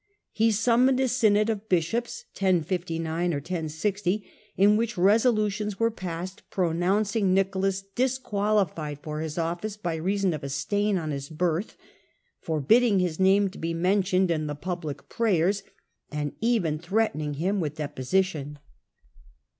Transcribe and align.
He 0.31 0.49
summoned 0.49 0.99
a 0.99 1.07
synod 1.07 1.47
of 1.51 1.69
bishops 1.69 2.25
(1059 2.33 3.35
or 3.35 3.37
1060) 3.37 4.25
in 4.57 4.75
which 4.75 4.97
resolutions 4.97 5.79
were 5.79 5.91
passed 5.91 6.41
pro 6.49 6.71
nouncing 6.71 7.35
Nicolas 7.35 7.83
disqualified 7.83 8.97
for 9.03 9.19
his 9.19 9.37
office 9.37 9.77
by 9.77 9.93
reason 9.97 10.33
of 10.33 10.43
a 10.43 10.49
stain 10.49 10.97
on 10.97 11.11
his 11.11 11.29
birth, 11.29 11.77
forbidding 12.39 12.97
his 12.97 13.19
name 13.19 13.47
to 13.51 13.59
be 13.59 13.75
mentioned 13.75 14.31
in 14.31 14.47
the 14.47 14.55
public 14.55 15.07
prayers, 15.07 15.61
and 16.11 16.33
even 16.41 16.79
threatening 16.79 17.35
him 17.35 17.59
with 17.59 17.75
deposition. 17.75 18.57